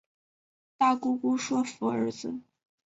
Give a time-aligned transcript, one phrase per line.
[0.79, 2.39] 大姑姑说服儿子